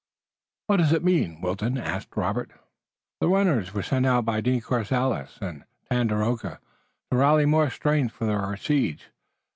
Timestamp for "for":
8.15-8.27